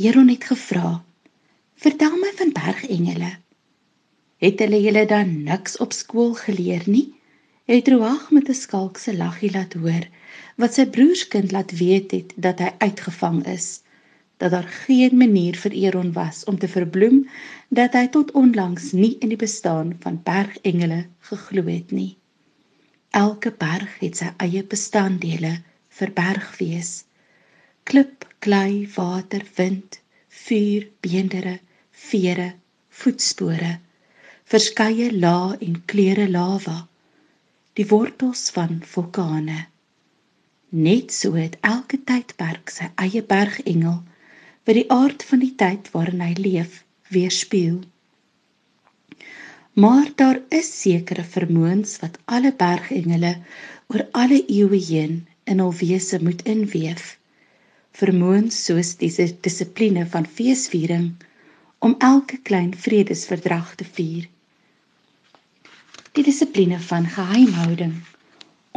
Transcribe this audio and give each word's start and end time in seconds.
Eron 0.00 0.28
het 0.28 0.44
gevra: 0.44 1.04
"Vertel 1.74 2.16
my 2.16 2.30
van 2.40 2.52
bergengele." 2.52 3.30
Het 4.36 4.58
hulle 4.62 4.78
julle 4.82 5.06
dan 5.10 5.42
niks 5.42 5.76
op 5.84 5.92
skool 5.92 6.34
geleer 6.34 6.84
nie? 6.86 7.14
Het 7.66 7.88
Roag 7.88 8.30
met 8.30 8.48
'n 8.48 8.54
skalkse 8.54 9.16
laggie 9.16 9.50
laat 9.50 9.72
hoor 9.72 10.06
wat 10.56 10.74
sy 10.74 10.86
broerskind 10.86 11.50
laat 11.50 11.74
weet 11.80 12.10
het 12.10 12.32
dat 12.36 12.58
hy 12.58 12.70
uitgevang 12.78 13.40
is, 13.46 13.66
dat 14.36 14.50
daar 14.50 14.70
geen 14.86 15.16
manier 15.16 15.58
vir 15.64 15.72
Eron 15.72 16.12
was 16.12 16.44
om 16.44 16.58
te 16.58 16.68
verbloem 16.68 17.18
dat 17.68 17.92
hy 17.92 18.06
tot 18.06 18.30
onlangs 18.30 18.92
nie 18.92 19.16
in 19.18 19.28
die 19.34 19.42
bestaan 19.46 19.96
van 20.00 20.22
bergengele 20.22 21.00
geglo 21.18 21.66
het 21.66 21.90
nie. 21.90 22.16
Elke 23.10 23.50
berg 23.50 23.98
het 23.98 24.16
sy 24.16 24.30
eie 24.36 24.62
bestanddele 24.62 25.56
vir 25.88 26.12
bergwees. 26.12 27.04
Klip, 27.88 28.28
klei, 28.44 28.86
water, 28.96 29.44
wind, 29.56 30.00
vuur, 30.44 30.88
beendere, 31.04 31.58
vere, 32.08 32.52
voetspore 33.02 33.76
verskeie 34.48 35.08
lae 35.12 35.56
en 35.64 35.74
kleure 35.90 36.24
lava, 36.32 36.76
die 37.76 37.84
wortels 37.90 38.46
van 38.54 38.78
vulkane. 38.92 39.58
Net 40.86 41.12
so 41.16 41.36
het 41.36 41.58
elke 41.72 41.98
tydperk 42.08 42.72
sy 42.72 42.88
eie 43.04 43.20
bergengel 43.32 43.98
wat 44.64 44.76
die 44.78 44.86
aard 44.92 45.24
van 45.30 45.44
die 45.44 45.52
tyd 45.62 45.90
waarin 45.92 46.24
hy 46.24 46.32
leef 46.40 46.80
weerspieël. 47.12 47.78
Maar 49.84 50.08
daar 50.20 50.40
is 50.60 50.72
sekere 50.80 51.24
vermoëns 51.36 51.98
wat 52.02 52.16
alle 52.36 52.52
bergengele 52.64 53.34
oor 53.92 54.06
alle 54.22 54.40
eeue 54.48 54.80
heen 54.88 55.20
in 55.44 55.60
hul 55.62 55.76
wese 55.80 56.20
moet 56.24 56.42
inweef. 56.48 57.17
Vermoëns 57.98 58.56
soos 58.68 58.92
die 59.00 59.10
dissipline 59.44 60.04
van 60.10 60.26
feesviering 60.38 61.06
om 61.86 61.96
elke 62.08 62.36
klein 62.48 62.70
vredesverdrag 62.84 63.72
te 63.80 63.86
vier. 63.96 64.28
Die 66.14 66.22
dissipline 66.28 66.78
van 66.90 67.08
geheimhouding 67.16 67.96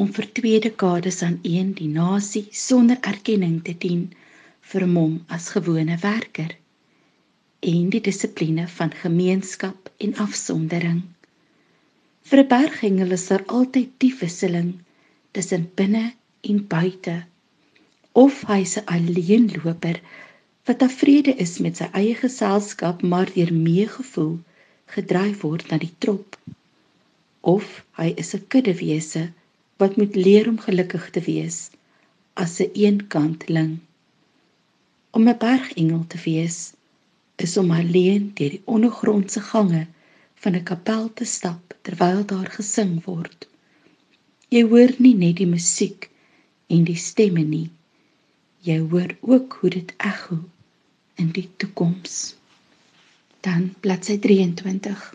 om 0.00 0.08
vir 0.16 0.28
twee 0.38 0.60
dekades 0.64 1.20
aan 1.26 1.36
een 1.42 1.74
die 1.76 1.90
nasie 1.92 2.46
sonder 2.62 2.96
erkenning 3.12 3.58
te 3.66 3.74
dien 3.84 4.06
vir 4.72 4.86
hom 4.88 5.18
as 5.36 5.50
gewone 5.56 5.98
werker. 6.06 6.54
En 7.74 7.90
die 7.92 8.00
dissipline 8.08 8.64
van 8.78 8.94
gemeenskap 9.02 9.90
en 10.06 10.16
afsondering. 10.24 11.02
Vir 12.30 12.42
'n 12.44 12.52
bergengel 12.54 13.12
is 13.18 13.26
daar 13.28 13.44
altyd 13.58 13.92
die 13.98 14.14
wisseling 14.22 14.72
tussen 15.36 15.68
binne 15.76 16.06
en 16.40 16.66
buite 16.66 17.24
of 18.12 18.42
hy 18.52 18.64
se 18.64 18.84
alleenloper 18.86 20.00
wat 20.66 20.78
tevrede 20.78 21.34
is 21.46 21.58
met 21.58 21.76
sy 21.76 21.90
eie 22.02 22.14
geselskap 22.22 23.02
maar 23.02 23.30
deur 23.34 23.52
meegevoel 23.52 24.38
gedryf 24.96 25.44
word 25.46 25.70
na 25.70 25.78
die 25.78 25.94
trop 25.98 26.38
of 27.40 27.84
hy 27.96 28.08
is 28.22 28.34
'n 28.34 28.46
kuddewese 28.52 29.22
wat 29.80 29.96
moet 29.96 30.16
leer 30.16 30.48
om 30.48 30.58
gelukkig 30.58 31.10
te 31.10 31.20
wees 31.24 31.70
as 32.34 32.60
'n 32.60 32.70
eenkantling. 32.74 33.78
Om 35.10 35.28
'n 35.28 35.38
bergengel 35.38 36.04
te 36.06 36.18
wees 36.24 36.72
is 37.36 37.56
om 37.56 37.70
alleen 37.70 38.30
deur 38.34 38.50
die 38.50 38.62
ondergrondse 38.64 39.40
gange 39.40 39.86
van 40.34 40.54
'n 40.54 40.62
kapel 40.62 41.12
te 41.12 41.24
stap 41.24 41.74
terwyl 41.82 42.26
daar 42.26 42.50
gesing 42.58 43.04
word. 43.04 43.48
Jy 44.48 44.62
hoor 44.62 44.92
nie 44.98 45.14
net 45.14 45.36
die 45.36 45.46
musiek 45.46 46.10
en 46.66 46.84
die 46.84 46.96
stemme 46.96 47.42
nie. 47.42 47.70
Jy 48.60 48.78
hoor 48.92 49.16
ook 49.20 49.56
hoe 49.60 49.70
dit 49.70 49.92
ekho 49.96 50.36
in 51.14 51.30
die 51.32 51.46
toekoms. 51.56 52.34
Dan 53.40 53.70
bladsy 53.80 54.18
23. 54.18 55.14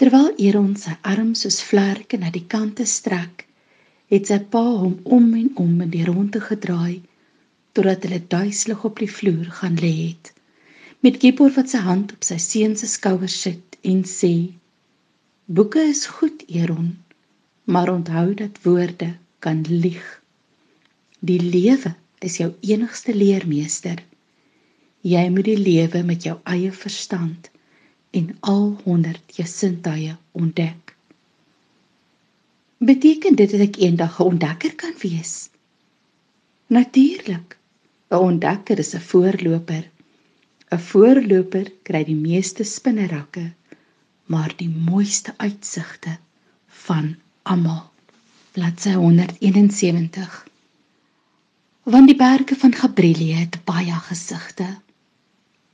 Terwyl 0.00 0.30
Eron 0.40 0.70
sy 0.80 0.94
arms 1.10 1.42
soos 1.44 1.58
vlerke 1.68 2.16
na 2.16 2.30
die 2.32 2.46
kante 2.54 2.86
strek, 2.88 3.44
het 4.08 4.32
sy 4.32 4.38
pa 4.54 4.62
hom 4.64 4.94
om 5.04 5.28
en 5.36 5.50
om 5.60 5.74
in 5.84 5.92
die 5.92 6.06
ronde 6.08 6.40
gedraai 6.40 7.02
totdat 7.76 8.08
hulle 8.08 8.22
duiselig 8.36 8.88
op 8.88 9.04
die 9.04 9.10
vloer 9.18 9.52
gaan 9.60 9.76
lê 9.84 9.92
het. 9.98 10.32
Met 11.04 11.20
Gipor 11.20 11.52
wat 11.58 11.68
sy 11.76 11.84
hand 11.84 12.16
op 12.16 12.24
sy 12.24 12.40
seun 12.40 12.78
se 12.80 12.88
skouer 12.88 13.28
sit 13.36 13.76
en 13.84 14.00
sê: 14.08 14.32
"Boeke 15.44 15.84
is 15.92 16.06
goed, 16.16 16.48
Eron, 16.48 16.90
maar 17.64 17.92
onthou 17.92 18.34
dat 18.34 18.64
woorde 18.64 19.12
kan 19.38 19.64
lieg. 19.68 20.21
Die 21.22 21.38
lewe 21.38 21.94
is 22.18 22.36
jou 22.40 22.48
enigste 22.66 23.14
leermeester. 23.14 24.00
Jy 25.06 25.22
moet 25.30 25.46
die 25.46 25.58
lewe 25.58 26.02
met 26.06 26.26
jou 26.26 26.34
eie 26.50 26.72
verstand 26.74 27.50
en 28.10 28.32
al 28.40 28.64
100 28.84 29.36
jou 29.38 29.46
sintuie 29.46 30.16
ontdek. 30.34 30.96
Beteken 32.82 33.38
dit 33.38 33.54
dat 33.54 33.62
ek 33.68 33.78
eendag 33.86 34.18
'n 34.18 34.28
ontdekker 34.34 34.74
kan 34.74 34.94
wees? 35.02 35.48
Natuurlik. 36.66 37.56
'n 38.10 38.24
Ontdekker 38.28 38.78
is 38.78 38.94
'n 38.94 39.06
voorloper. 39.10 39.84
'n 40.74 40.78
Voorloper 40.90 41.72
kry 41.82 42.04
die 42.04 42.18
meeste 42.18 42.64
spinnerakke, 42.64 43.52
maar 44.26 44.52
die 44.56 44.68
mooiste 44.68 45.34
uitsigte 45.36 46.18
van 46.66 47.16
almal. 47.42 47.90
Bladsy 48.52 48.92
171. 48.92 50.51
Want 51.82 52.06
die 52.06 52.16
berge 52.16 52.54
van 52.54 52.74
Gabrielie 52.74 53.34
het 53.34 53.56
baie 53.66 53.94
gesigte. 54.06 54.66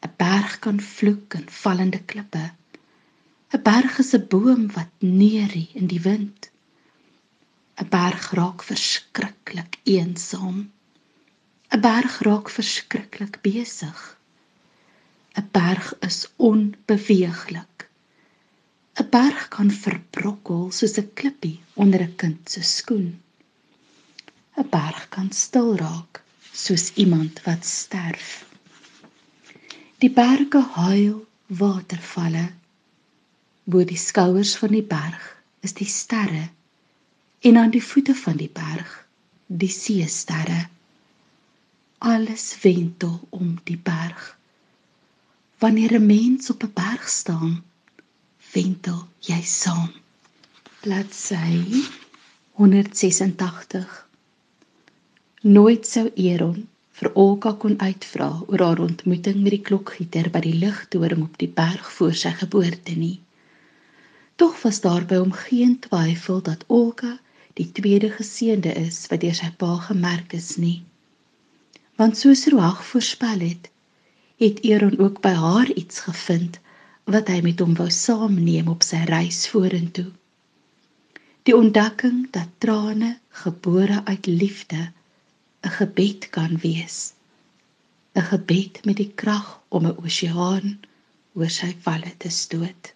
'n 0.01 0.13
berg 0.17 0.59
kan 0.59 0.81
vloek 0.81 1.35
in 1.35 1.51
vallende 1.51 2.01
klippe. 2.01 2.45
'n 3.53 3.63
berg 3.63 3.99
is 3.99 4.15
'n 4.17 4.25
boom 4.29 4.73
wat 4.73 4.89
neurie 4.99 5.69
in 5.75 5.87
die 5.87 6.01
wind. 6.01 6.51
'n 7.77 7.89
berg 7.89 8.31
raak 8.41 8.63
verskriklik 8.63 9.77
eensaam. 9.85 10.73
'n 11.77 11.81
berg 11.81 12.19
raak 12.21 12.49
verskriklik 12.57 13.41
besig. 13.43 14.01
'n 15.37 15.49
berg 15.53 15.95
is 16.01 16.29
onbeweeglik. 16.37 17.89
'n 18.97 19.09
berg 19.11 19.49
kan 19.49 19.71
verbrokkel 19.71 20.71
soos 20.71 20.97
'n 20.99 21.13
klippie 21.15 21.61
onder 21.75 22.01
'n 22.01 22.17
kind 22.17 22.51
se 22.51 22.63
skoen. 22.63 23.21
'n 24.59 24.69
berg 24.71 25.09
kan 25.15 25.31
stil 25.33 25.77
raak 25.77 26.23
soos 26.53 26.85
iemand 27.03 27.43
wat 27.47 27.67
sterf. 27.67 28.29
Die 30.03 30.11
berge 30.11 30.63
huil 30.75 31.27
watervalle. 31.47 32.47
Bo 33.65 33.85
die 33.85 34.01
skouers 34.09 34.57
van 34.57 34.73
die 34.75 34.87
berg 34.95 35.23
is 35.67 35.75
die 35.81 35.87
sterre 35.87 36.49
en 37.51 37.57
aan 37.57 37.71
die 37.71 37.83
voete 37.91 38.15
van 38.15 38.37
die 38.41 38.51
berg 38.51 38.91
die 39.47 39.71
seesterre. 39.71 40.67
Alles 41.99 42.59
wentel 42.63 43.29
om 43.31 43.55
die 43.65 43.79
berg. 43.79 44.39
Wanneer 45.59 45.93
'n 46.01 46.07
mens 46.07 46.51
op 46.51 46.63
'n 46.63 46.73
berg 46.75 47.09
staan, 47.09 47.63
wentel 48.53 49.09
jy 49.21 49.43
saam. 49.43 49.93
Bladsy 50.81 51.87
186. 52.53 54.08
Nooit 55.47 55.87
sou 55.87 56.11
Eron 56.19 56.65
vir 56.99 57.13
Olga 57.15 57.53
kon 57.63 57.77
uitvra 57.79 58.27
oor 58.49 58.63
haar 58.65 58.81
ontmoeting 58.83 59.37
met 59.43 59.53
die 59.55 59.63
klokgieter 59.69 60.27
by 60.35 60.41
die 60.43 60.57
ligtoring 60.59 61.23
op 61.23 61.37
die 61.39 61.51
berg 61.61 61.93
voor 61.95 62.17
sy 62.19 62.33
geboorte 62.41 62.97
nie. 62.99 63.21
Tog 64.35 64.59
was 64.65 64.81
daar 64.83 65.07
by 65.07 65.21
hom 65.23 65.31
geen 65.31 65.77
twyfel 65.79 66.43
dat 66.43 66.65
Olga 66.67 67.13
die 67.55 67.69
tweede 67.71 68.11
geseënde 68.17 68.75
is 68.83 68.99
wat 69.13 69.23
deur 69.23 69.39
sy 69.39 69.53
pa 69.63 69.77
gemerk 69.87 70.35
is 70.35 70.57
nie. 70.59 70.83
Want 72.03 72.19
soos 72.19 72.49
Roag 72.51 72.83
voorspel 72.91 73.47
het, 73.47 73.71
het 74.43 74.59
Eron 74.67 74.99
ook 74.99 75.23
by 75.23 75.37
haar 75.39 75.71
iets 75.71 76.03
gevind 76.11 76.59
wat 77.07 77.31
hy 77.31 77.45
met 77.47 77.63
hom 77.63 77.79
wou 77.79 77.91
saamneem 77.95 78.75
op 78.75 78.83
sy 78.83 79.07
reis 79.07 79.45
vorentoe. 79.55 80.11
Die 81.47 81.55
ontdekking 81.55 82.27
dat 82.35 82.51
trane 82.59 83.21
gebore 83.47 84.03
uit 84.11 84.27
liefde 84.27 84.89
'n 85.67 85.71
gebed 85.79 86.31
kan 86.31 86.57
wees. 86.65 86.99
'n 88.15 88.23
Gebed 88.31 88.85
met 88.85 88.97
die 88.97 89.13
krag 89.21 89.61
om 89.69 89.87
'n 89.87 89.99
oseaan 90.05 90.81
oor 91.35 91.51
sy 91.51 91.71
valle 91.87 92.13
te 92.23 92.31
stoot. 92.31 92.93